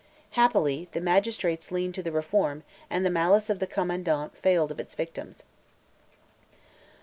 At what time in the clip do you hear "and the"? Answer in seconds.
2.89-3.11